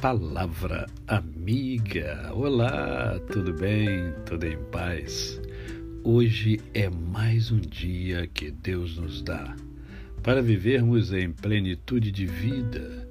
Palavra 0.00 0.86
amiga. 1.08 2.30
Olá, 2.32 3.18
tudo 3.32 3.52
bem? 3.52 4.12
Tudo 4.24 4.46
em 4.46 4.56
paz? 4.70 5.40
Hoje 6.04 6.60
é 6.72 6.88
mais 6.88 7.50
um 7.50 7.58
dia 7.58 8.28
que 8.28 8.52
Deus 8.52 8.96
nos 8.96 9.22
dá 9.22 9.56
para 10.22 10.40
vivermos 10.40 11.12
em 11.12 11.32
plenitude 11.32 12.12
de 12.12 12.26
vida, 12.26 13.08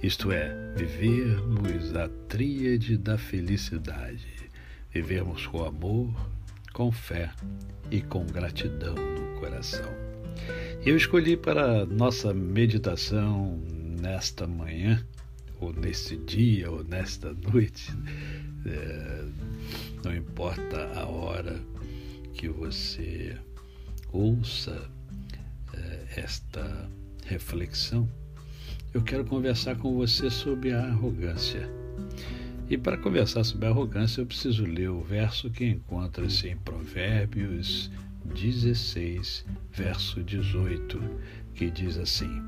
isto 0.00 0.30
é, 0.30 0.72
vivermos 0.76 1.96
a 1.96 2.08
tríade 2.28 2.96
da 2.96 3.18
felicidade, 3.18 4.48
vivermos 4.92 5.44
com 5.44 5.64
amor, 5.64 6.14
com 6.72 6.92
fé 6.92 7.32
e 7.90 8.00
com 8.00 8.24
gratidão 8.24 8.94
no 8.94 9.40
coração. 9.40 9.92
Eu 10.86 10.96
escolhi 10.96 11.36
para 11.36 11.84
nossa 11.84 12.32
meditação 12.32 13.60
nesta 14.00 14.46
manhã 14.46 15.04
ou 15.60 15.72
neste 15.72 16.16
dia, 16.16 16.70
ou 16.70 16.84
nesta 16.84 17.32
noite, 17.32 17.92
é, 18.66 19.24
não 20.04 20.14
importa 20.16 20.90
a 20.94 21.06
hora 21.06 21.60
que 22.34 22.48
você 22.48 23.36
ouça 24.12 24.90
é, 25.74 26.20
esta 26.20 26.88
reflexão, 27.24 28.08
eu 28.94 29.02
quero 29.02 29.24
conversar 29.24 29.76
com 29.76 29.94
você 29.94 30.30
sobre 30.30 30.72
a 30.72 30.82
arrogância. 30.82 31.68
E 32.70 32.76
para 32.76 32.96
conversar 32.96 33.44
sobre 33.44 33.66
a 33.66 33.70
arrogância, 33.70 34.20
eu 34.20 34.26
preciso 34.26 34.64
ler 34.64 34.90
o 34.90 35.02
verso 35.02 35.50
que 35.50 35.64
encontra-se 35.64 36.48
em 36.48 36.56
Provérbios 36.56 37.90
16, 38.34 39.44
verso 39.72 40.22
18, 40.22 41.00
que 41.58 41.70
diz 41.72 41.98
assim: 41.98 42.40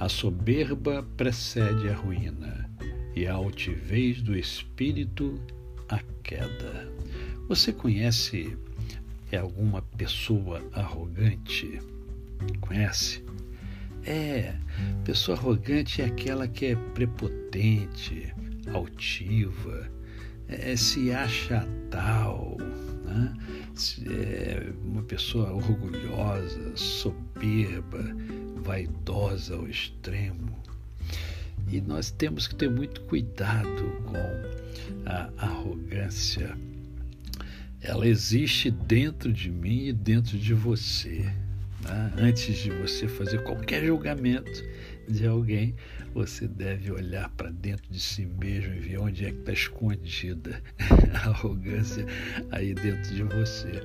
A 0.00 0.08
soberba 0.08 1.06
precede 1.16 1.88
a 1.88 1.94
ruína, 1.94 2.68
e 3.14 3.24
a 3.24 3.32
altivez 3.32 4.20
do 4.20 4.36
espírito 4.36 5.40
a 5.88 6.00
queda. 6.24 6.92
Você 7.48 7.72
conhece 7.72 8.58
alguma 9.38 9.80
pessoa 9.96 10.60
arrogante? 10.72 11.80
Conhece? 12.60 13.24
É, 14.04 14.54
pessoa 15.04 15.38
arrogante 15.38 16.02
é 16.02 16.06
aquela 16.06 16.48
que 16.48 16.66
é 16.66 16.76
prepotente, 16.94 18.34
altiva, 18.72 19.88
é, 20.48 20.74
se 20.76 21.12
acha 21.12 21.66
tal, 21.90 22.56
né? 23.04 23.34
é 24.10 24.72
uma 24.84 25.02
pessoa 25.02 25.52
orgulhosa, 25.52 26.76
soberba, 26.76 28.02
vaidosa 28.58 29.54
ao 29.54 29.68
extremo. 29.68 30.56
E 31.70 31.80
nós 31.80 32.10
temos 32.10 32.46
que 32.46 32.54
ter 32.54 32.70
muito 32.70 33.00
cuidado 33.02 34.02
com 34.04 34.16
a 35.06 35.30
arrogância. 35.36 36.56
Ela 37.80 38.06
existe 38.08 38.70
dentro 38.70 39.32
de 39.32 39.50
mim 39.50 39.86
e 39.86 39.92
dentro 39.92 40.38
de 40.38 40.54
você. 40.54 41.30
Né? 41.82 42.12
Antes 42.18 42.56
de 42.58 42.70
você 42.70 43.06
fazer 43.06 43.42
qualquer 43.44 43.84
julgamento 43.84 44.64
de 45.08 45.26
alguém, 45.26 45.74
você 46.12 46.48
deve 46.48 46.90
olhar 46.90 47.28
para 47.30 47.50
dentro 47.50 47.90
de 47.90 48.00
si 48.00 48.26
mesmo 48.26 48.74
e 48.74 48.80
ver 48.80 48.98
onde 48.98 49.26
é 49.26 49.30
que 49.30 49.38
está 49.38 49.52
escondida 49.52 50.62
a 51.14 51.28
arrogância 51.28 52.04
aí 52.50 52.74
dentro 52.74 53.14
de 53.14 53.22
você. 53.22 53.82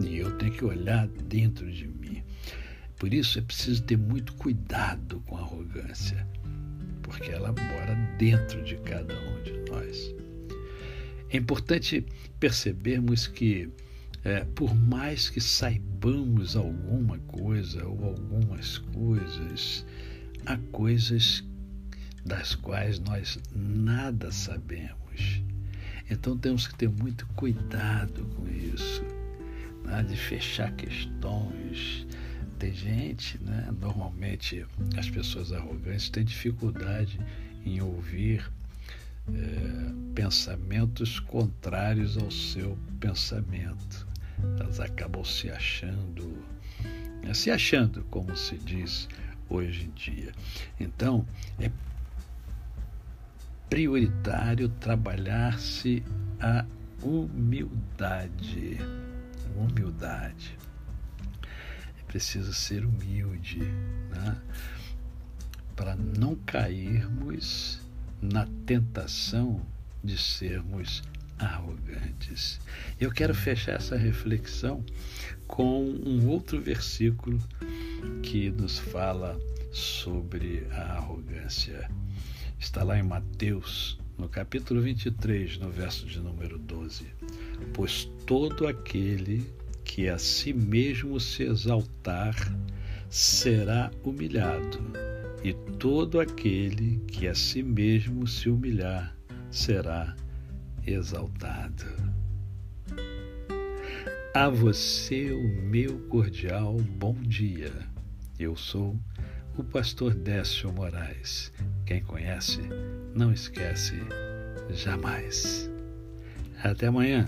E 0.00 0.18
eu 0.18 0.36
tenho 0.38 0.52
que 0.52 0.64
olhar 0.64 1.06
dentro 1.06 1.70
de 1.70 1.86
mim. 1.86 2.22
Por 2.98 3.14
isso 3.14 3.38
é 3.38 3.42
preciso 3.42 3.82
ter 3.82 3.96
muito 3.96 4.34
cuidado 4.34 5.20
com 5.26 5.36
a 5.36 5.40
arrogância, 5.40 6.26
porque 7.02 7.30
ela 7.30 7.52
mora 7.52 7.94
dentro 8.18 8.62
de 8.64 8.76
cada 8.78 9.14
um 9.14 9.42
de 9.42 9.70
nós. 9.70 10.14
É 11.30 11.36
importante 11.36 12.04
percebermos 12.40 13.26
que, 13.26 13.70
é, 14.24 14.44
por 14.44 14.74
mais 14.74 15.28
que 15.28 15.40
saibamos 15.40 16.56
alguma 16.56 17.18
coisa 17.20 17.86
ou 17.86 18.04
algumas 18.04 18.78
coisas, 18.78 19.86
há 20.44 20.56
coisas 20.72 21.44
das 22.24 22.54
quais 22.54 22.98
nós 22.98 23.38
nada 23.54 24.32
sabemos. 24.32 25.42
Então 26.10 26.36
temos 26.36 26.66
que 26.66 26.74
ter 26.74 26.88
muito 26.88 27.26
cuidado 27.28 28.24
com 28.34 28.48
isso, 28.48 29.04
né? 29.84 30.02
de 30.02 30.16
fechar 30.16 30.72
questões. 30.72 31.57
Tem 32.58 32.74
gente, 32.74 33.38
né? 33.42 33.72
normalmente 33.80 34.66
as 34.96 35.08
pessoas 35.08 35.52
arrogantes 35.52 36.08
têm 36.10 36.24
dificuldade 36.24 37.20
em 37.64 37.80
ouvir 37.80 38.50
é, 39.28 40.12
pensamentos 40.12 41.20
contrários 41.20 42.18
ao 42.18 42.30
seu 42.30 42.76
pensamento. 42.98 44.08
Elas 44.58 44.80
acabam 44.80 45.24
se 45.24 45.50
achando, 45.50 46.42
né? 47.22 47.32
se 47.32 47.50
achando, 47.50 48.02
como 48.10 48.36
se 48.36 48.56
diz 48.56 49.08
hoje 49.48 49.84
em 49.84 49.90
dia. 49.90 50.32
Então, 50.80 51.24
é 51.60 51.70
prioritário 53.68 54.68
trabalhar-se 54.68 56.02
a 56.40 56.64
humildade. 57.02 58.78
Humildade. 59.56 60.56
Preciso 62.08 62.52
ser 62.52 62.84
humilde 62.84 63.58
né? 63.58 64.36
para 65.76 65.94
não 65.94 66.34
cairmos 66.34 67.80
na 68.20 68.46
tentação 68.66 69.64
de 70.02 70.18
sermos 70.18 71.02
arrogantes. 71.38 72.60
Eu 72.98 73.12
quero 73.12 73.34
fechar 73.34 73.72
essa 73.72 73.96
reflexão 73.96 74.84
com 75.46 75.84
um 75.84 76.26
outro 76.28 76.60
versículo 76.60 77.38
que 78.22 78.50
nos 78.50 78.78
fala 78.78 79.38
sobre 79.70 80.66
a 80.72 80.94
arrogância. 80.94 81.90
Está 82.58 82.82
lá 82.82 82.98
em 82.98 83.02
Mateus, 83.02 84.00
no 84.16 84.28
capítulo 84.28 84.80
23, 84.80 85.58
no 85.58 85.70
verso 85.70 86.06
de 86.06 86.18
número 86.18 86.58
12. 86.58 87.06
Pois 87.72 88.04
todo 88.26 88.66
aquele 88.66 89.48
que 89.88 90.08
a 90.08 90.18
si 90.18 90.52
mesmo 90.52 91.18
se 91.18 91.44
exaltar 91.44 92.36
será 93.08 93.90
humilhado, 94.04 94.78
e 95.42 95.54
todo 95.78 96.20
aquele 96.20 96.98
que 97.06 97.26
a 97.26 97.34
si 97.34 97.62
mesmo 97.62 98.26
se 98.26 98.50
humilhar 98.50 99.16
será 99.50 100.14
exaltado. 100.86 101.84
A 104.34 104.48
você 104.50 105.32
o 105.32 105.62
meu 105.62 105.98
cordial 106.08 106.76
bom 106.76 107.14
dia. 107.14 107.72
Eu 108.38 108.54
sou 108.54 108.94
o 109.56 109.64
pastor 109.64 110.14
Décio 110.14 110.72
Moraes. 110.72 111.50
Quem 111.86 112.02
conhece, 112.02 112.60
não 113.14 113.32
esquece 113.32 113.94
jamais. 114.70 115.68
Até 116.62 116.86
amanhã. 116.86 117.26